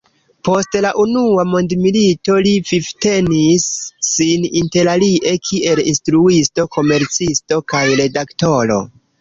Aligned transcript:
Post 0.47 0.75
la 0.85 0.91
Unua 1.01 1.43
Mondmilito 1.49 2.37
li 2.47 2.53
vivtenis 2.69 3.67
sin 4.09 4.49
interalie 4.63 5.37
kiel 5.51 5.83
instruisto, 5.93 6.69
komercisto 6.79 7.61
kaj 7.75 7.85
redaktoro. 8.05 8.85